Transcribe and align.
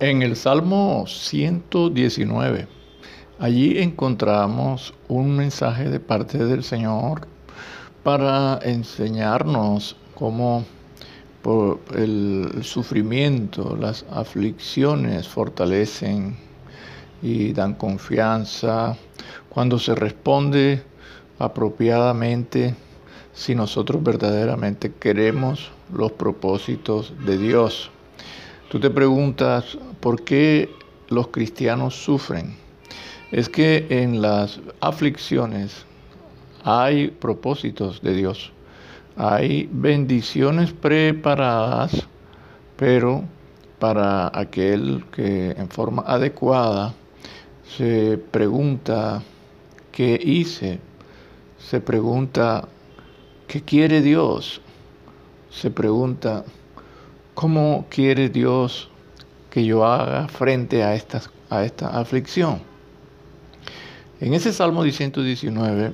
En 0.00 0.22
el 0.22 0.36
Salmo 0.36 1.06
119, 1.08 2.68
allí 3.40 3.78
encontramos 3.78 4.94
un 5.08 5.34
mensaje 5.36 5.90
de 5.90 5.98
parte 5.98 6.38
del 6.38 6.62
Señor 6.62 7.22
para 8.04 8.60
enseñarnos 8.62 9.96
cómo 10.14 10.64
por 11.42 11.80
el 11.96 12.60
sufrimiento, 12.62 13.76
las 13.76 14.04
aflicciones 14.08 15.26
fortalecen 15.26 16.36
y 17.20 17.52
dan 17.52 17.74
confianza 17.74 18.96
cuando 19.48 19.80
se 19.80 19.96
responde 19.96 20.80
apropiadamente 21.40 22.76
si 23.34 23.56
nosotros 23.56 24.00
verdaderamente 24.00 24.92
queremos 24.92 25.72
los 25.92 26.12
propósitos 26.12 27.12
de 27.26 27.36
Dios. 27.36 27.90
Tú 28.68 28.78
te 28.78 28.90
preguntas, 28.90 29.78
¿por 29.98 30.24
qué 30.24 30.68
los 31.08 31.28
cristianos 31.28 31.94
sufren? 31.94 32.54
Es 33.32 33.48
que 33.48 33.86
en 33.88 34.20
las 34.20 34.60
aflicciones 34.80 35.86
hay 36.64 37.08
propósitos 37.08 38.02
de 38.02 38.14
Dios, 38.14 38.52
hay 39.16 39.70
bendiciones 39.72 40.74
preparadas, 40.74 42.06
pero 42.76 43.24
para 43.78 44.30
aquel 44.38 45.02
que 45.12 45.52
en 45.52 45.70
forma 45.70 46.02
adecuada 46.02 46.92
se 47.74 48.18
pregunta, 48.18 49.22
¿qué 49.92 50.20
hice? 50.22 50.78
Se 51.58 51.80
pregunta, 51.80 52.68
¿qué 53.46 53.62
quiere 53.62 54.02
Dios? 54.02 54.60
Se 55.48 55.70
pregunta, 55.70 56.44
¿Cómo 57.38 57.86
quiere 57.88 58.30
Dios 58.30 58.88
que 59.48 59.64
yo 59.64 59.86
haga 59.86 60.26
frente 60.26 60.82
a, 60.82 60.96
esta 60.96 61.86
aflicción? 61.86 62.58
En 64.18 64.34
ese 64.34 64.52
Salmo 64.52 64.82
119 64.82 65.92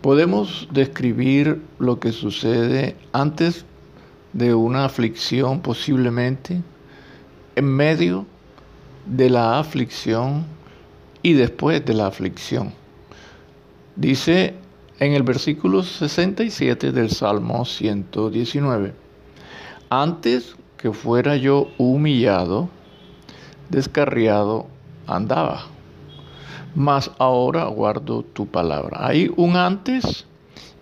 podemos 0.00 0.68
describir 0.70 1.60
lo 1.80 1.98
que 1.98 2.12
sucede 2.12 2.94
antes 3.12 3.64
de 4.32 4.54
una 4.54 4.84
aflicción 4.84 5.60
posiblemente, 5.60 6.62
en 7.56 7.64
medio 7.64 8.24
de 9.06 9.30
la 9.30 9.58
aflicción 9.58 10.46
y 11.20 11.32
después 11.32 11.84
de 11.84 11.94
la 11.94 12.06
aflicción. 12.06 12.72
Dice 13.96 14.54
en 15.00 15.14
el 15.14 15.24
versículo 15.24 15.82
67 15.82 16.92
del 16.92 17.10
Salmo 17.10 17.64
119, 17.64 19.07
antes 19.90 20.56
que 20.76 20.92
fuera 20.92 21.36
yo 21.36 21.68
humillado, 21.78 22.68
descarriado 23.68 24.66
andaba, 25.06 25.66
mas 26.74 27.10
ahora 27.18 27.64
guardo 27.66 28.22
tu 28.22 28.46
palabra. 28.46 29.06
Hay 29.06 29.32
un 29.36 29.56
antes 29.56 30.26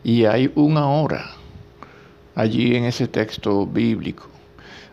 y 0.05 0.25
hay 0.25 0.53
un 0.55 0.77
ahora 0.77 1.31
allí 2.35 2.77
en 2.77 2.85
ese 2.85 3.09
texto 3.09 3.67
bíblico. 3.67 4.27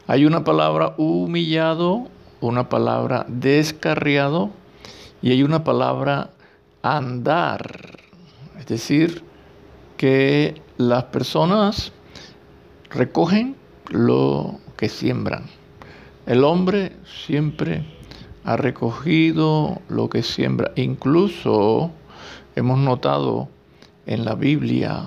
Hay 0.07 0.25
una 0.25 0.43
palabra 0.43 0.95
humillado, 0.97 2.07
una 2.41 2.69
palabra 2.69 3.25
descarriado 3.27 4.49
y 5.21 5.31
hay 5.31 5.43
una 5.43 5.63
palabra 5.63 6.31
andar. 6.81 7.97
Es 8.59 8.67
decir, 8.67 9.23
que 9.97 10.61
las 10.77 11.05
personas 11.05 11.91
recogen 12.89 13.55
lo 13.89 14.59
que 14.77 14.89
siembran. 14.89 15.45
El 16.25 16.43
hombre 16.43 16.93
siempre 17.25 17.85
ha 18.43 18.57
recogido 18.57 19.81
lo 19.89 20.09
que 20.09 20.23
siembra. 20.23 20.71
Incluso 20.75 21.91
hemos 22.55 22.79
notado 22.79 23.49
en 24.05 24.25
la 24.25 24.35
Biblia 24.35 25.03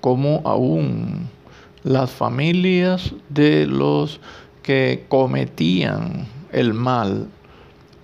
cómo 0.00 0.42
aún 0.44 1.28
las 1.82 2.10
familias 2.10 3.14
de 3.28 3.66
los 3.66 4.20
que 4.62 5.04
cometían 5.08 6.26
el 6.52 6.72
mal 6.72 7.28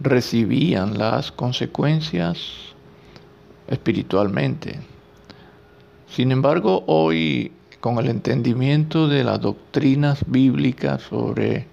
recibían 0.01 0.99
las 0.99 1.33
consecuencias 1.33 2.39
espiritualmente. 3.69 4.79
Sin 6.09 6.33
embargo, 6.33 6.85
hoy 6.87 7.53
con 7.81 7.99
el 7.99 8.09
entendimiento 8.09 9.09
de 9.09 9.25
las 9.25 9.41
doctrinas 9.41 10.23
bíblicas 10.27 11.03
sobre 11.03 11.67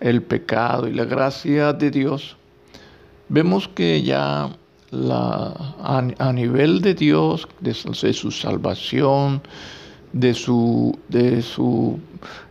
el 0.00 0.22
pecado 0.22 0.86
y 0.88 0.94
la 0.94 1.04
gracia 1.04 1.72
de 1.72 1.90
Dios, 1.90 2.36
vemos 3.28 3.68
que 3.68 4.02
ya 4.02 4.50
a, 4.92 6.32
nivel 6.34 6.80
de 6.80 6.94
Dios, 6.94 7.48
de, 7.60 7.74
su 7.74 8.30
salvación, 8.30 9.40
de 10.12 10.34
su, 10.34 10.98
de 11.08 11.42
su 11.42 11.98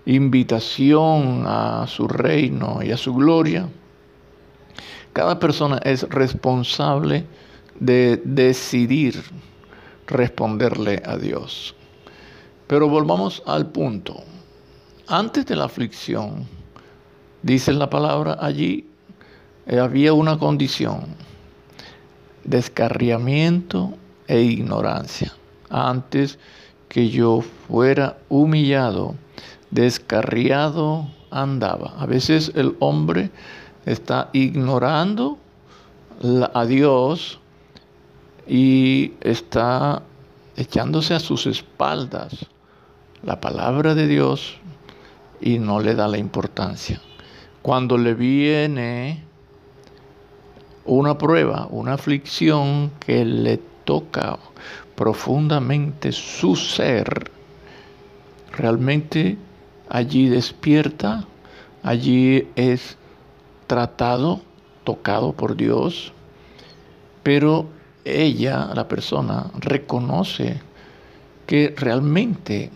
invitación 0.06 1.44
a 1.46 1.86
su 1.88 2.08
reino 2.08 2.80
y 2.82 2.92
a 2.92 2.98
su 2.98 3.14
gloria, 3.14 3.68
cada 5.14 5.40
persona 5.40 5.80
es 5.84 6.04
responsable 6.04 7.26
de 7.80 8.22
decidir 8.24 9.22
responderle 10.08 11.02
a 11.06 11.18
Dios. 11.18 11.76
Pero 12.70 12.88
volvamos 12.88 13.42
al 13.48 13.66
punto. 13.66 14.22
Antes 15.08 15.48
de 15.48 15.56
la 15.56 15.64
aflicción, 15.64 16.46
dice 17.42 17.74
la 17.74 17.90
palabra 17.90 18.38
allí, 18.40 18.86
había 19.68 20.14
una 20.14 20.38
condición, 20.38 21.08
descarriamiento 22.44 23.96
e 24.28 24.42
ignorancia. 24.42 25.34
Antes 25.72 26.38
que 26.90 27.10
yo 27.10 27.42
fuera 27.68 28.20
humillado, 28.30 29.16
descarriado 29.72 31.08
andaba. 31.32 31.96
A 31.98 32.06
veces 32.06 32.52
el 32.54 32.76
hombre 32.78 33.32
está 33.88 34.30
ignorando 34.32 35.40
a 36.54 36.66
Dios 36.66 37.40
y 38.48 39.14
está 39.22 40.04
echándose 40.56 41.16
a 41.16 41.20
sus 41.20 41.48
espaldas 41.48 42.46
la 43.24 43.42
palabra 43.42 43.96
de 43.96 44.08
Dios 44.08 44.58
y 45.42 45.60
no 45.60 45.80
le 45.80 45.96
da 45.96 46.08
la 46.08 46.18
importancia. 46.18 47.02
Cuando 47.62 47.98
le 47.98 48.14
viene 48.14 49.24
una 50.86 51.18
prueba, 51.18 51.68
una 51.70 51.94
aflicción 51.94 52.92
que 53.00 53.26
le 53.26 53.60
toca 53.84 54.40
profundamente 54.96 56.12
su 56.12 56.56
ser, 56.56 57.32
realmente 58.52 59.38
allí 59.90 60.30
despierta, 60.30 61.26
allí 61.84 62.48
es 62.56 62.98
tratado, 63.68 64.42
tocado 64.84 65.34
por 65.34 65.56
Dios, 65.56 66.14
pero 67.24 67.68
ella, 68.06 68.72
la 68.74 68.88
persona, 68.88 69.52
reconoce 69.60 70.62
que 71.46 71.74
realmente 71.78 72.72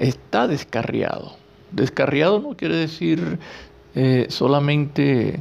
está 0.00 0.48
descarriado. 0.48 1.36
Descarriado 1.70 2.40
no 2.40 2.56
quiere 2.56 2.74
decir 2.74 3.38
eh, 3.94 4.26
solamente 4.28 5.40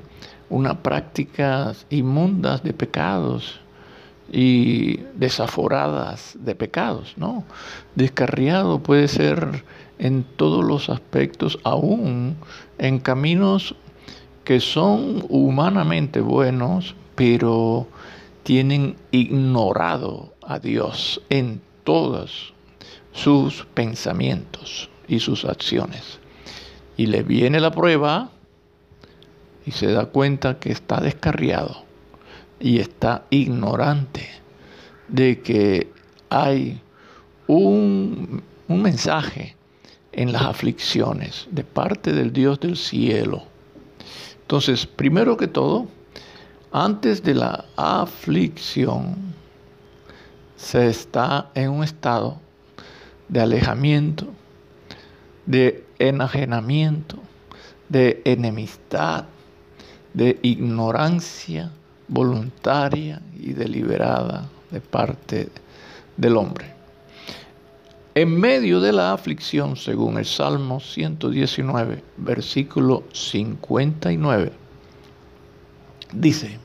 una 0.50 0.84
práctica 0.84 1.74
inmundas 1.90 2.62
de 2.62 2.74
pecados 2.74 3.60
y 4.32 4.98
desaforadas 5.16 6.38
de 6.40 6.54
pecados, 6.54 7.14
no. 7.18 7.44
Descarriado 7.96 8.80
puede 8.80 9.08
ser 9.08 9.64
en 9.98 10.24
todos 10.24 10.64
los 10.64 10.90
aspectos, 10.90 11.58
aún 11.64 12.36
en 12.78 13.00
caminos 13.00 13.76
que 14.44 14.60
son 14.60 15.26
humanamente 15.30 16.22
buenos, 16.22 16.96
pero 17.16 17.88
tienen 18.44 18.96
ignorado 19.12 20.34
a 20.42 20.60
Dios 20.60 21.22
en 21.30 21.62
todas 21.84 22.54
sus 23.12 23.66
pensamientos 23.74 24.90
y 25.08 25.20
sus 25.20 25.46
acciones. 25.46 26.20
Y 26.98 27.08
le 27.08 27.24
viene 27.24 27.60
la 27.60 27.72
prueba 27.72 28.30
y 29.66 29.72
se 29.72 29.88
da 29.92 30.06
cuenta 30.06 30.60
que 30.60 30.72
está 30.72 31.00
descarriado 31.00 31.84
y 32.60 32.80
está 32.80 33.26
ignorante 33.30 34.28
de 35.08 35.42
que 35.42 35.92
hay 36.30 36.82
un, 37.48 38.44
un 38.68 38.82
mensaje 38.82 39.56
en 40.12 40.32
las 40.32 40.44
aflicciones 40.44 41.48
de 41.52 41.64
parte 41.64 42.14
del 42.14 42.34
Dios 42.34 42.60
del 42.60 42.78
cielo. 42.78 43.44
Entonces, 44.42 44.86
primero 44.86 45.38
que 45.38 45.48
todo, 45.48 45.88
antes 46.72 47.24
de 47.24 47.36
la 47.36 47.66
aflicción, 47.76 49.16
se 50.56 50.88
está 50.88 51.52
en 51.56 51.70
un 51.70 51.84
estado 51.84 52.40
de 53.30 53.40
alejamiento, 53.40 54.28
de 55.46 55.84
enajenamiento, 56.00 57.18
de 57.88 58.22
enemistad, 58.26 59.26
de 60.14 60.40
ignorancia 60.42 61.72
voluntaria 62.08 63.22
y 63.40 63.54
deliberada 63.54 64.50
de 64.72 64.82
parte 64.82 65.50
del 66.18 66.38
hombre. 66.38 66.74
En 68.16 68.38
medio 68.40 68.82
de 68.82 68.92
la 68.92 69.14
aflicción, 69.14 69.76
según 69.76 70.18
el 70.18 70.26
Salmo 70.26 70.80
119, 70.80 72.04
versículo 72.18 73.04
59, 73.14 74.52
dice, 76.12 76.58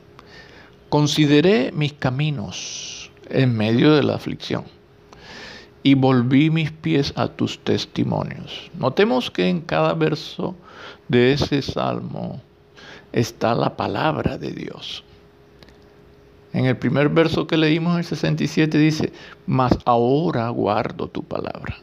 consideré 0.89 1.71
mis 1.71 1.93
caminos 1.93 3.11
en 3.29 3.55
medio 3.55 3.93
de 3.93 4.03
la 4.03 4.15
aflicción 4.15 4.74
y 5.85 5.93
volví 5.93 6.49
mis 6.49 6.71
pies 6.71 7.13
a 7.15 7.27
tus 7.27 7.59
testimonios. 7.59 8.71
Notemos 8.79 9.29
que 9.29 9.47
en 9.47 9.61
cada 9.61 9.93
verso 9.93 10.55
de 11.09 11.33
ese 11.33 11.61
salmo 11.61 12.41
está 13.11 13.53
la 13.53 13.77
palabra 13.77 14.39
de 14.39 14.49
Dios. 14.49 15.03
En 16.53 16.65
el 16.65 16.75
primer 16.75 17.09
verso 17.09 17.45
que 17.45 17.55
leímos, 17.55 17.99
el 17.99 18.03
67, 18.03 18.79
dice, 18.79 19.13
mas 19.45 19.77
ahora 19.85 20.49
guardo 20.49 21.07
tu 21.07 21.21
palabra. 21.21 21.77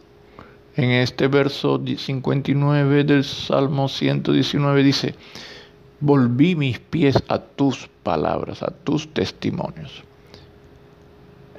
En 0.74 0.90
este 0.90 1.28
verso 1.28 1.80
59 1.80 3.04
del 3.04 3.22
Salmo 3.22 3.86
119 3.86 4.82
dice, 4.82 5.14
volví 6.00 6.56
mis 6.56 6.80
pies 6.80 7.22
a 7.28 7.38
tus 7.38 7.88
palabras, 8.02 8.64
a 8.64 8.72
tus 8.72 9.06
testimonios. 9.14 10.02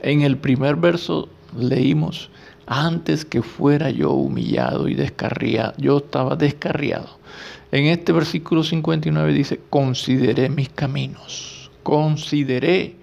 En 0.02 0.24
el 0.24 0.36
primer 0.38 0.76
verso 0.76 1.30
leímos, 1.58 2.30
antes 2.66 3.26
que 3.26 3.42
fuera 3.42 3.90
yo 3.90 4.12
humillado 4.12 4.88
y 4.88 4.96
descarriado, 4.96 5.74
yo 5.78 5.98
estaba 5.98 6.36
descarriado. 6.36 7.20
En 7.72 7.86
este 7.86 8.12
versículo 8.12 8.64
59 8.64 9.34
dice, 9.34 9.60
consideré 9.70 10.50
mis 10.50 10.70
caminos, 10.70 11.72
consideré 11.82 12.96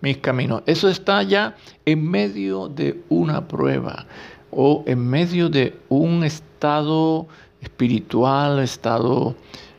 mis 0.00 0.18
caminos. 0.18 0.62
Eso 0.66 0.88
está 0.88 1.22
ya 1.22 1.56
en 1.84 2.08
medio 2.08 2.68
de 2.68 3.02
una 3.08 3.48
prueba 3.48 4.06
o 4.50 4.84
en 4.86 5.08
medio 5.08 5.48
de 5.48 5.76
un 5.88 6.24
estado 6.24 7.26
espiritual, 7.60 8.60
estado 8.60 9.34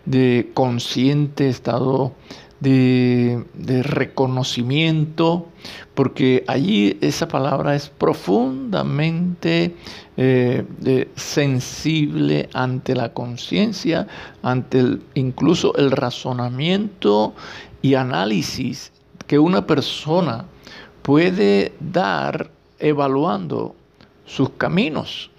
de 0.06 0.50
consciente, 0.54 1.48
estado 1.48 2.14
de, 2.60 3.44
reconocimiento, 3.84 5.48
porque 5.94 6.44
allí 6.48 6.98
esa 7.02 7.28
palabra 7.28 7.76
es 7.76 7.90
profundamente 7.90 9.76
eh, 10.18 11.08
sensible 11.16 12.50
ante 12.54 12.96
la 12.96 13.14
conciencia, 13.14 14.08
ante 14.44 14.80
el, 14.80 15.02
incluso 15.14 15.76
el 15.76 15.92
razonamiento 15.92 17.34
y 17.82 17.96
análisis 17.96 18.92
que 19.28 19.40
una 19.40 19.66
persona 19.66 20.46
puede 21.02 21.74
dar 21.80 22.52
evaluando 22.80 23.76
sus 24.26 24.50
caminos. 24.52 25.30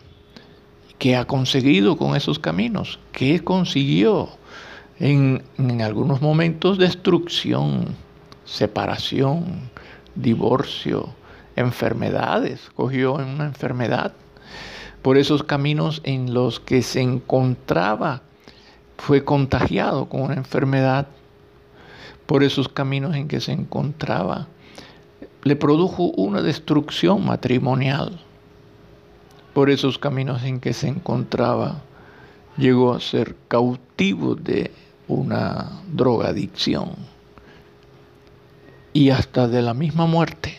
¿Qué 0.98 1.16
ha 1.16 1.24
conseguido 1.24 1.96
con 1.96 2.14
esos 2.14 2.38
caminos? 2.38 2.98
¿Qué 3.12 3.42
consiguió? 3.42 4.28
En, 5.00 5.42
algunos 5.80 6.20
momentos 6.20 6.76
destrucción, 6.76 7.96
separación, 8.44 9.70
divorcio, 10.14 11.08
enfermedades, 11.56 12.70
cogió 12.74 13.18
en 13.18 13.28
una 13.28 13.46
enfermedad. 13.46 14.12
Por 15.00 15.16
esos 15.16 15.42
caminos 15.42 16.02
en 16.04 16.34
los 16.34 16.60
que 16.60 16.82
se 16.82 17.00
encontraba, 17.00 18.22
fue 18.98 19.24
contagiado 19.24 20.10
con 20.10 20.20
una 20.20 20.34
enfermedad. 20.34 21.08
Por 22.26 22.44
esos 22.44 22.68
caminos 22.68 23.16
en 23.16 23.26
que 23.26 23.40
se 23.40 23.52
encontraba, 23.52 24.48
le 25.42 25.56
produjo 25.56 26.12
una 26.16 26.42
destrucción 26.42 27.24
matrimonial. 27.24 28.20
Por 29.54 29.70
esos 29.70 29.98
caminos 29.98 30.42
en 30.44 30.60
que 30.60 30.74
se 30.74 30.88
encontraba, 30.88 31.80
llegó 32.58 32.92
a 32.92 33.00
ser 33.00 33.34
cautivo 33.48 34.34
de 34.34 34.70
una 35.10 35.82
drogadicción 35.92 36.94
y 38.92 39.10
hasta 39.10 39.48
de 39.48 39.62
la 39.62 39.74
misma 39.74 40.06
muerte. 40.06 40.56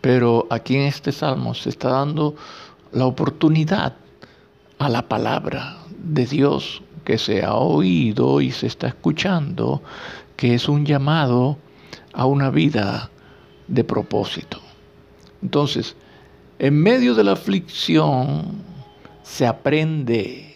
Pero 0.00 0.46
aquí 0.50 0.76
en 0.76 0.82
este 0.82 1.12
salmo 1.12 1.54
se 1.54 1.70
está 1.70 1.90
dando 1.90 2.36
la 2.92 3.06
oportunidad 3.06 3.94
a 4.78 4.88
la 4.88 5.08
palabra 5.08 5.78
de 5.90 6.26
Dios 6.26 6.82
que 7.04 7.18
se 7.18 7.44
ha 7.44 7.54
oído 7.54 8.40
y 8.40 8.50
se 8.50 8.66
está 8.66 8.88
escuchando, 8.88 9.82
que 10.36 10.54
es 10.54 10.68
un 10.68 10.84
llamado 10.84 11.58
a 12.12 12.26
una 12.26 12.50
vida 12.50 13.10
de 13.68 13.84
propósito. 13.84 14.60
Entonces, 15.42 15.96
en 16.58 16.80
medio 16.80 17.14
de 17.14 17.24
la 17.24 17.32
aflicción 17.32 18.62
se 19.22 19.46
aprende 19.46 20.53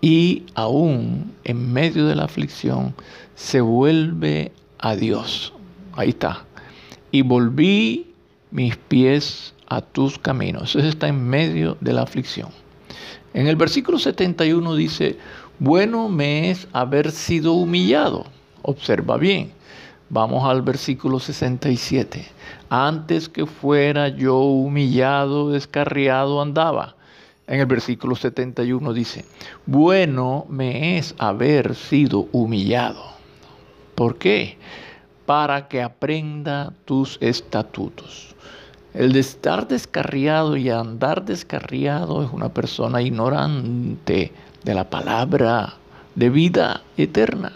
y 0.00 0.44
aún 0.54 1.34
en 1.44 1.72
medio 1.72 2.06
de 2.06 2.14
la 2.14 2.24
aflicción 2.24 2.94
se 3.34 3.60
vuelve 3.60 4.52
a 4.78 4.94
Dios. 4.94 5.52
Ahí 5.94 6.10
está. 6.10 6.44
Y 7.10 7.22
volví 7.22 8.12
mis 8.50 8.76
pies 8.76 9.54
a 9.66 9.80
tus 9.80 10.18
caminos. 10.18 10.76
Eso 10.76 10.86
está 10.86 11.08
en 11.08 11.28
medio 11.28 11.76
de 11.80 11.92
la 11.92 12.02
aflicción. 12.02 12.50
En 13.34 13.46
el 13.46 13.56
versículo 13.56 13.98
71 13.98 14.74
dice, 14.74 15.18
bueno 15.58 16.08
me 16.08 16.50
es 16.50 16.68
haber 16.72 17.10
sido 17.10 17.52
humillado. 17.54 18.24
Observa 18.62 19.16
bien. 19.16 19.52
Vamos 20.10 20.48
al 20.48 20.62
versículo 20.62 21.18
67. 21.18 22.26
Antes 22.70 23.28
que 23.28 23.46
fuera 23.46 24.08
yo 24.08 24.38
humillado, 24.38 25.50
descarriado 25.50 26.40
andaba 26.40 26.97
en 27.48 27.60
el 27.60 27.66
versículo 27.66 28.14
71 28.14 28.92
dice, 28.92 29.24
bueno 29.66 30.46
me 30.48 30.98
es 30.98 31.14
haber 31.18 31.74
sido 31.74 32.28
humillado. 32.32 33.02
¿Por 33.94 34.18
qué? 34.18 34.58
Para 35.26 35.66
que 35.66 35.82
aprenda 35.82 36.72
tus 36.84 37.18
estatutos. 37.20 38.36
El 38.94 39.12
de 39.12 39.20
estar 39.20 39.66
descarriado 39.66 40.56
y 40.56 40.70
andar 40.70 41.24
descarriado 41.24 42.22
es 42.22 42.30
una 42.32 42.50
persona 42.50 43.00
ignorante 43.00 44.32
de 44.64 44.74
la 44.74 44.88
palabra 44.88 45.74
de 46.14 46.30
vida 46.30 46.82
eterna. 46.96 47.52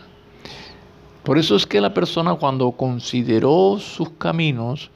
Por 1.22 1.38
eso 1.38 1.54
es 1.54 1.66
que 1.66 1.80
la 1.80 1.94
persona 1.94 2.34
cuando 2.34 2.72
consideró 2.72 3.78
sus 3.78 4.10
caminos, 4.10 4.90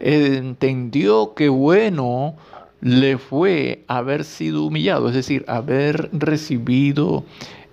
entendió 0.00 1.34
que 1.34 1.48
bueno 1.48 2.36
le 2.84 3.16
fue 3.16 3.82
haber 3.88 4.24
sido 4.24 4.66
humillado, 4.66 5.08
es 5.08 5.14
decir, 5.14 5.42
haber 5.48 6.10
recibido 6.12 7.24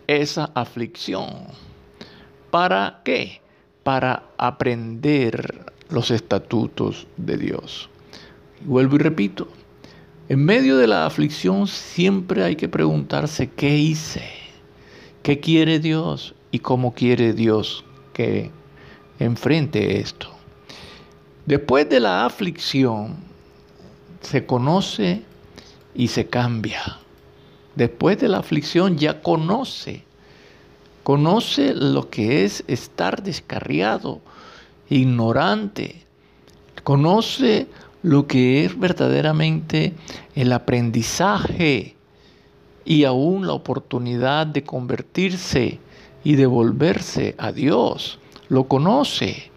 esa 0.08 0.51
aflicción. 0.56 1.27
¿Para 2.50 3.01
qué? 3.03 3.41
Para 3.84 4.24
aprender 4.38 5.65
los 5.89 6.12
estatutos 6.12 7.08
de 7.18 7.38
Dios. 7.38 7.89
vuelvo 8.63 8.96
y 8.96 9.00
repito, 9.00 9.50
en 10.30 10.46
medio 10.46 10.77
de 10.77 10.88
la 10.88 11.06
aflicción 11.06 11.68
siempre 11.68 12.46
hay 12.46 12.56
que 12.56 12.70
preguntarse 12.70 13.50
qué 13.50 13.77
hice, 13.77 14.24
qué 15.24 15.41
quiere 15.41 15.80
Dios 15.80 16.36
y 16.51 16.60
cómo 16.60 16.94
quiere 16.94 17.34
Dios 17.34 17.84
que 18.13 18.50
enfrente 19.20 20.00
esto. 20.00 20.30
Después 21.46 21.89
de 21.89 22.00
la 22.00 22.25
aflicción, 22.25 23.31
se 24.22 24.46
conoce 24.46 25.24
y 25.94 26.08
se 26.08 26.28
cambia. 26.28 27.00
Después 27.75 28.20
de 28.20 28.30
la 28.30 28.40
aflicción 28.40 28.98
ya 28.98 29.22
conoce, 29.22 30.04
conoce 31.04 31.74
lo 31.74 32.10
que 32.10 32.46
es 32.46 32.63
estar 32.68 33.24
descarriado, 33.24 34.22
ignorante, 34.90 36.06
conoce 36.84 37.68
lo 38.04 38.28
que 38.28 38.66
es 38.66 38.78
verdaderamente 38.78 39.94
el 40.36 40.51
aprendizaje 40.54 41.96
y 42.84 43.04
aún 43.06 43.48
la 43.48 43.54
oportunidad 43.54 44.48
de 44.48 44.63
convertirse 44.63 45.80
y 46.24 46.36
de 46.36 46.46
volverse 46.46 47.36
a 47.38 47.51
Dios. 47.51 48.20
Lo 48.50 48.66
conoce, 48.66 49.51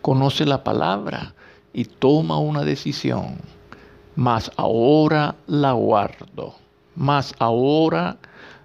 conoce 0.00 0.46
la 0.46 0.64
palabra 0.64 1.34
y 1.74 1.84
toma 1.84 2.38
una 2.38 2.62
decisión 2.62 3.51
mas 4.16 4.50
ahora 4.56 5.34
la 5.46 5.72
guardo, 5.72 6.54
mas 6.96 7.34
ahora 7.38 8.18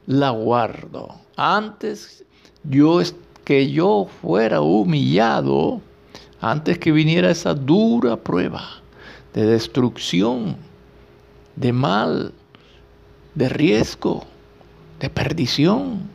la 0.06 0.32
guardo. 0.32 1.10
Antes 1.36 2.26
yo 2.64 3.02
que 3.46 3.72
yo 3.72 4.08
fuera 4.22 4.62
humillado, 4.62 5.82
antes 6.42 6.78
que 6.80 6.92
viniera 6.92 7.32
esa 7.32 7.54
dura 7.54 8.18
prueba 8.18 8.62
de 9.34 9.46
destrucción, 9.46 10.58
de 11.56 11.72
mal, 11.72 12.34
de 13.36 13.50
riesgo, 13.50 14.26
de 15.00 15.10
perdición. 15.10 16.10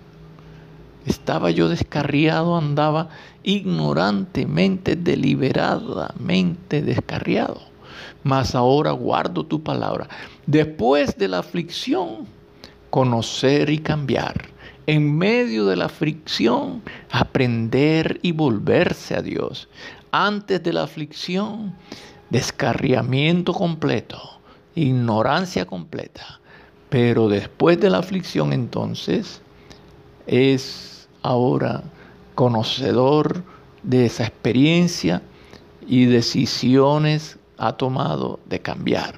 Estaba 1.07 1.51
yo 1.51 1.69
descarriado, 1.69 2.57
andaba 2.57 3.09
ignorantemente, 3.43 4.95
deliberadamente 4.95 6.83
descarriado. 6.83 7.72
Mas 8.25 8.55
ahora 8.55 8.93
guardo 8.93 9.45
tu 9.45 9.63
palabra. 9.63 10.09
Después 10.47 11.17
de 11.17 11.29
la 11.29 11.39
aflicción, 11.39 12.27
conocer 12.91 13.71
y 13.71 13.79
cambiar. 13.79 14.51
En 14.87 15.17
medio 15.17 15.67
de 15.67 15.77
la 15.77 15.87
aflicción, 15.87 16.83
aprender 17.11 18.19
y 18.23 18.33
volverse 18.33 19.15
a 19.15 19.23
Dios. 19.23 19.69
Antes 20.11 20.63
de 20.63 20.73
la 20.73 20.83
aflicción, 20.83 21.75
descarriamiento 22.31 23.53
completo, 23.53 24.19
ignorancia 24.75 25.65
completa. 25.67 26.41
Pero 26.89 27.29
después 27.29 27.81
de 27.81 27.91
la 27.91 27.99
aflicción 27.99 28.53
entonces, 28.53 29.41
es 30.27 31.09
ahora 31.23 31.85
conocedor 32.35 33.43
de 33.83 34.07
esa 34.07 34.25
experiencia 34.25 35.23
y 35.87 36.05
decisiones 36.05 37.39
ha 37.67 37.73
tomado 37.73 38.41
de 38.49 38.61
cambiar. 38.61 39.15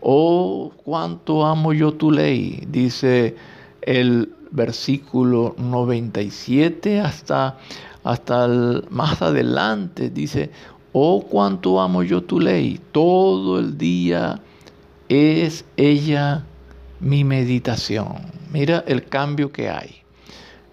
Oh, 0.00 0.72
cuánto 0.84 1.44
amo 1.44 1.72
yo 1.72 1.94
tu 1.94 2.10
ley, 2.10 2.64
dice 2.68 3.36
el 3.82 4.32
versículo 4.50 5.54
97 5.58 7.00
hasta, 7.00 7.58
hasta 8.04 8.48
más 8.90 9.22
adelante, 9.22 10.10
dice, 10.10 10.50
oh, 10.92 11.22
cuánto 11.22 11.80
amo 11.80 12.02
yo 12.02 12.22
tu 12.22 12.40
ley, 12.40 12.80
todo 12.92 13.58
el 13.58 13.78
día 13.78 14.40
es 15.08 15.64
ella 15.76 16.44
mi 17.00 17.24
meditación. 17.24 18.16
Mira 18.52 18.84
el 18.86 19.04
cambio 19.06 19.50
que 19.50 19.70
hay 19.70 20.04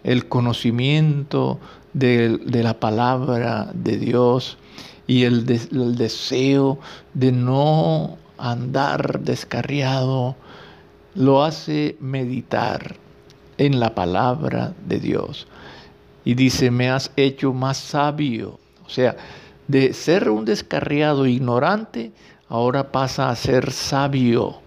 el 0.03 0.27
conocimiento 0.27 1.59
de, 1.93 2.39
la 2.45 2.79
palabra 2.79 3.69
de 3.73 3.97
Dios 3.97 4.57
y 5.11 5.25
el, 5.25 5.45
deseo 5.97 6.79
de 7.13 7.33
no 7.33 8.17
andar 8.37 9.19
descarriado, 9.19 10.37
lo 11.15 11.43
hace 11.43 11.97
meditar 11.99 12.95
en 13.57 13.81
la 13.81 13.93
palabra 13.93 14.73
de 14.87 15.01
Dios. 15.01 15.47
Y 16.23 16.35
dice, 16.35 16.71
me 16.71 16.89
has 16.89 17.11
hecho 17.17 17.51
más 17.51 17.75
sabio. 17.75 18.57
O 18.85 18.89
sea, 18.89 19.17
de 19.67 19.91
ser 19.93 20.29
un 20.29 20.45
descarriado 20.45 21.27
ignorante, 21.27 22.13
ahora 22.47 22.89
pasa 22.89 23.29
a 23.29 23.35
ser 23.35 23.69
sabio 23.73 24.61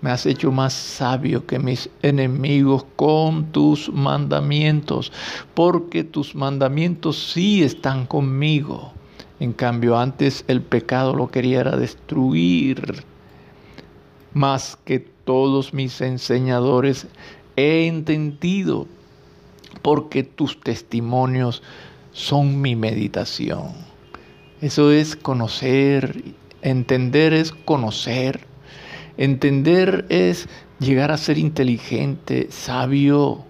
me 0.00 0.12
has 0.12 0.26
hecho 0.26 0.52
más 0.52 0.72
sabio 0.74 1.44
que 1.44 1.58
mis 1.58 1.90
enemigos 2.02 2.86
con 2.94 3.46
tus 3.50 3.92
mandamientos, 3.92 5.10
porque 5.54 6.04
tus 6.04 6.36
mandamientos 6.36 7.32
sí 7.32 7.64
están 7.64 8.06
conmigo. 8.06 8.92
En 9.40 9.52
cambio, 9.52 9.98
antes 9.98 10.44
el 10.48 10.62
pecado 10.62 11.14
lo 11.14 11.28
quería 11.28 11.64
destruir. 11.64 13.04
Más 14.34 14.78
que 14.84 14.98
todos 14.98 15.72
mis 15.72 16.00
enseñadores 16.00 17.06
he 17.56 17.86
entendido, 17.86 18.86
porque 19.82 20.22
tus 20.22 20.60
testimonios 20.60 21.62
son 22.12 22.60
mi 22.60 22.76
meditación. 22.76 23.72
Eso 24.60 24.90
es 24.90 25.16
conocer, 25.16 26.34
entender 26.62 27.32
es 27.32 27.52
conocer 27.52 28.48
Entender 29.18 30.06
es 30.10 30.48
llegar 30.78 31.10
a 31.10 31.16
ser 31.16 31.38
inteligente, 31.38 32.46
sabio. 32.50 33.44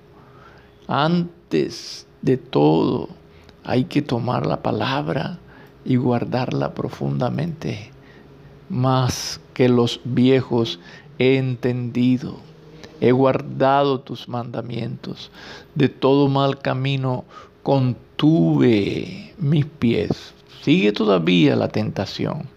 Antes 0.86 2.06
de 2.22 2.38
todo, 2.38 3.10
hay 3.64 3.84
que 3.84 4.00
tomar 4.00 4.46
la 4.46 4.62
palabra 4.62 5.38
y 5.84 5.96
guardarla 5.96 6.74
profundamente. 6.74 7.90
Más 8.68 9.40
que 9.54 9.68
los 9.68 10.00
viejos 10.04 10.78
he 11.18 11.36
entendido, 11.36 12.36
he 13.00 13.12
guardado 13.12 14.00
tus 14.00 14.28
mandamientos. 14.28 15.30
De 15.74 15.88
todo 15.88 16.28
mal 16.28 16.58
camino 16.58 17.24
contuve 17.62 19.34
mis 19.38 19.64
pies. 19.64 20.34
Sigue 20.62 20.92
todavía 20.92 21.56
la 21.56 21.68
tentación, 21.68 22.48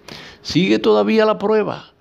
sigue 0.42 0.80
todavía 0.80 1.26
la 1.26 1.38
prueba 1.38 1.92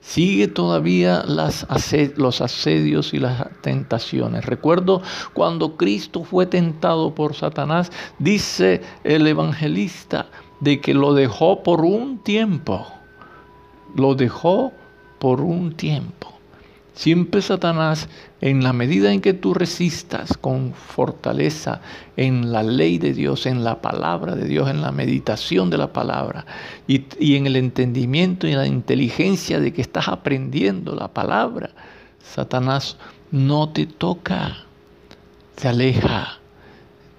sigue 0.00 0.48
todavía 0.48 1.24
los 1.26 2.40
asedios 2.40 3.14
y 3.14 3.18
las 3.18 3.48
tentaciones. 3.60 4.44
Recuerdo 4.44 5.02
cuando 5.34 5.76
Cristo 5.76 6.24
fue 6.24 6.46
tentado 6.46 7.14
por 7.14 7.34
Satanás, 7.34 7.92
dice 8.18 8.80
el 9.04 9.26
evangelista 9.26 10.26
de 10.60 10.80
que 10.80 10.94
lo 10.94 11.14
dejó 11.14 11.62
por 11.62 11.84
un 11.84 12.18
tiempo. 12.18 12.86
Lo 13.96 14.14
dejó 14.14 14.72
por 15.18 15.40
un 15.40 15.74
tiempo. 15.74 16.30
Siempre 16.94 17.40
Satanás, 17.40 18.08
en 18.40 18.62
la 18.62 18.72
medida 18.72 19.12
en 19.12 19.20
que 19.20 19.32
tú 19.32 19.54
resistas 19.54 20.36
con 20.36 20.74
fortaleza 20.74 21.80
en 22.16 22.52
la 22.52 22.62
ley 22.62 22.98
de 22.98 23.14
Dios, 23.14 23.46
en 23.46 23.64
la 23.64 23.80
palabra 23.80 24.34
de 24.34 24.46
Dios, 24.46 24.68
en 24.68 24.82
la 24.82 24.92
meditación 24.92 25.70
de 25.70 25.78
la 25.78 25.92
palabra 25.92 26.44
y, 26.86 27.36
en 27.36 27.46
el 27.46 27.56
entendimiento 27.56 28.46
y 28.46 28.52
la 28.52 28.66
inteligencia 28.66 29.60
de 29.60 29.72
que 29.72 29.80
estás 29.80 30.08
aprendiendo 30.08 30.94
la 30.94 31.08
palabra, 31.08 31.70
Satanás 32.22 32.98
no 33.30 33.70
te 33.70 33.86
toca, 33.86 34.64
se 35.56 35.68
aleja. 35.68 36.39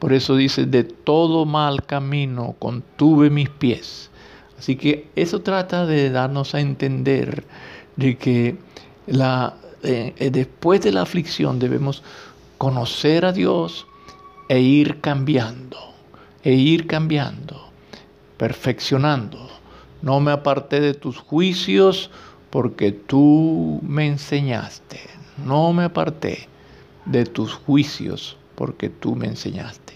Por 0.02 0.14
eso 0.14 0.36
dice, 0.36 0.66
de 0.66 0.84
todo 0.84 1.46
mal 1.46 1.86
camino 1.86 2.56
contuve 2.58 3.30
mis 3.30 3.50
pies. 3.50 4.10
Así 4.58 4.76
que 4.76 5.08
eso 5.16 5.42
trata 5.42 5.86
de 5.86 6.10
darnos 6.10 6.56
a 6.56 6.60
entender 6.60 7.44
de 7.98 8.18
que 8.18 8.58
la, 9.06 9.58
eh, 9.84 10.32
después 10.32 10.82
de 10.82 10.92
la 10.92 11.04
aflicción 11.04 11.60
debemos 11.60 12.02
conocer 12.58 13.26
a 13.26 13.32
Dios 13.32 13.86
e 14.50 14.60
ir 14.60 15.02
cambiando, 15.02 15.78
e 16.44 16.54
ir 16.54 16.88
cambiando, 16.88 17.70
perfeccionando. 18.38 19.52
No 20.02 20.20
me 20.20 20.32
aparté 20.32 20.82
de 20.82 20.96
tus 20.96 21.20
juicios 21.20 22.10
porque 22.50 22.92
tú 22.92 23.80
me 23.84 24.08
enseñaste. 24.08 25.00
No 25.46 25.74
me 25.74 25.84
aparté 25.84 26.50
de 27.06 27.24
tus 27.26 27.54
juicios 27.54 28.36
porque 28.56 28.90
tú 28.90 29.16
me 29.16 29.28
enseñaste. 29.28 29.91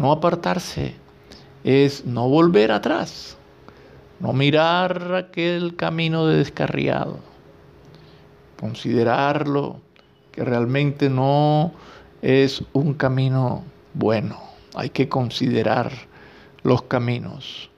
No 0.00 0.12
apartarse 0.12 0.94
es 1.62 2.06
no 2.06 2.26
volver 2.26 2.72
atrás, 2.72 3.36
no 4.18 4.32
mirar 4.32 5.14
aquel 5.14 5.76
camino 5.76 6.26
de 6.26 6.38
descarriado 6.38 7.18
considerarlo, 8.58 9.80
que 10.32 10.42
realmente 10.42 11.10
no 11.10 11.72
es 12.22 12.64
un 12.72 12.94
camino 12.94 13.62
bueno. 13.92 14.38
Hay 14.74 14.88
que 14.88 15.10
considerar 15.10 15.92
los 16.62 16.82
caminos 16.82 17.70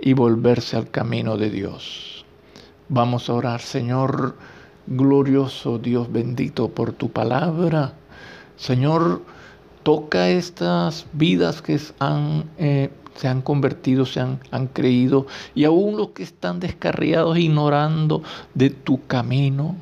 y 0.00 0.14
volverse 0.14 0.78
al 0.78 0.90
camino 0.90 1.36
de 1.36 1.50
Dios. 1.50 2.24
Vamos 2.88 3.28
a 3.28 3.34
orar, 3.34 3.60
Señor 3.60 4.36
glorioso, 4.86 5.78
Dios 5.78 6.10
bendito 6.10 6.68
por 6.68 6.92
tu 6.92 7.10
palabra. 7.10 7.92
Señor, 8.56 9.22
toca 9.86 10.28
estas 10.28 11.06
vidas 11.12 11.62
que 11.62 11.78
han, 12.00 12.50
eh, 12.58 12.90
se 13.14 13.28
han 13.28 13.40
convertido, 13.40 14.04
se 14.04 14.18
han, 14.18 14.40
han 14.50 14.66
creído, 14.66 15.28
y 15.54 15.62
aún 15.62 15.96
los 15.96 16.08
que 16.08 16.24
están 16.24 16.58
descarriados, 16.58 17.38
ignorando 17.38 18.24
de 18.52 18.70
tu 18.70 19.06
camino 19.06 19.76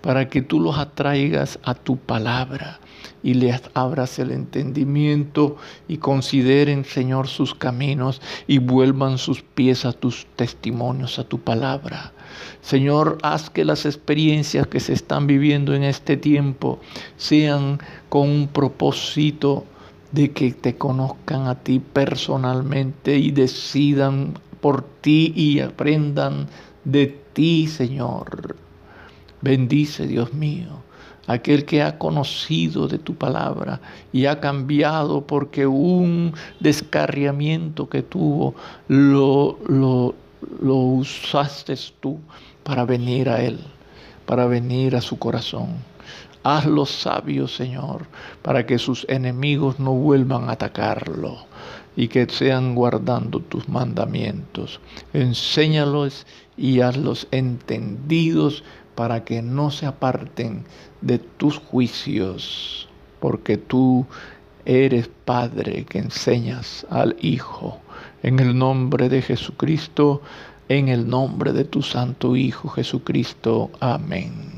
para 0.00 0.28
que 0.28 0.42
tú 0.42 0.60
los 0.60 0.78
atraigas 0.78 1.58
a 1.62 1.74
tu 1.74 1.96
palabra 1.96 2.80
y 3.22 3.34
les 3.34 3.60
abras 3.74 4.18
el 4.18 4.30
entendimiento 4.30 5.56
y 5.88 5.98
consideren, 5.98 6.84
Señor, 6.84 7.26
sus 7.28 7.54
caminos 7.54 8.20
y 8.46 8.58
vuelvan 8.58 9.18
sus 9.18 9.42
pies 9.42 9.84
a 9.84 9.92
tus 9.92 10.26
testimonios, 10.36 11.18
a 11.18 11.24
tu 11.24 11.40
palabra. 11.40 12.12
Señor, 12.60 13.18
haz 13.22 13.50
que 13.50 13.64
las 13.64 13.86
experiencias 13.86 14.66
que 14.66 14.80
se 14.80 14.92
están 14.92 15.26
viviendo 15.26 15.74
en 15.74 15.82
este 15.82 16.16
tiempo 16.16 16.78
sean 17.16 17.78
con 18.08 18.28
un 18.28 18.48
propósito 18.48 19.64
de 20.12 20.30
que 20.32 20.52
te 20.52 20.76
conozcan 20.76 21.46
a 21.46 21.56
ti 21.56 21.80
personalmente 21.80 23.16
y 23.16 23.30
decidan 23.30 24.34
por 24.60 24.82
ti 24.82 25.32
y 25.34 25.60
aprendan 25.60 26.48
de 26.84 27.06
ti, 27.32 27.66
Señor. 27.66 28.67
Bendice, 29.40 30.06
Dios 30.06 30.32
mío, 30.34 30.82
aquel 31.28 31.64
que 31.64 31.82
ha 31.82 31.98
conocido 31.98 32.88
de 32.88 32.98
tu 32.98 33.14
palabra 33.14 33.80
y 34.12 34.26
ha 34.26 34.40
cambiado 34.40 35.26
porque 35.26 35.66
un 35.66 36.32
descarriamiento 36.58 37.88
que 37.88 38.02
tuvo 38.02 38.54
lo, 38.88 39.58
lo, 39.68 40.14
usaste 40.74 41.74
tú 42.00 42.18
para 42.64 42.84
venir 42.84 43.28
a 43.28 43.42
Él, 43.42 43.60
para 44.26 44.46
venir 44.46 44.96
a 44.96 45.00
su 45.00 45.18
corazón. 45.18 45.68
Hazlo 46.42 46.86
sabio, 46.86 47.46
Señor, 47.46 48.06
para 48.42 48.64
que 48.64 48.78
sus 48.78 49.04
enemigos 49.08 49.78
no 49.78 49.92
vuelvan 49.92 50.48
a 50.48 50.52
atacarlo 50.52 51.46
y 51.94 52.08
que 52.08 52.26
sean 52.28 52.74
guardando 52.74 53.40
tus 53.40 53.68
mandamientos. 53.68 54.80
Enséñalos 55.12 56.26
y 56.56 56.80
hazlos 56.80 57.26
entendidos 57.32 58.62
para 58.98 59.22
que 59.22 59.42
no 59.42 59.70
se 59.70 59.86
aparten 59.86 60.64
de 61.02 61.20
tus 61.20 61.56
juicios, 61.56 62.88
porque 63.20 63.56
tú 63.56 64.04
eres 64.64 65.08
Padre 65.24 65.84
que 65.84 66.00
enseñas 66.00 66.84
al 66.90 67.14
Hijo. 67.20 67.78
En 68.24 68.40
el 68.40 68.58
nombre 68.58 69.08
de 69.08 69.22
Jesucristo, 69.22 70.20
en 70.68 70.88
el 70.88 71.08
nombre 71.08 71.52
de 71.52 71.64
tu 71.64 71.80
Santo 71.80 72.34
Hijo 72.34 72.70
Jesucristo. 72.70 73.70
Amén. 73.78 74.57